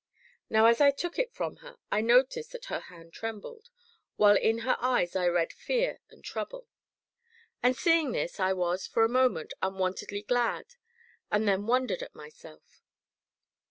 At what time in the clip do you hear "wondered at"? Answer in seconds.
11.67-12.15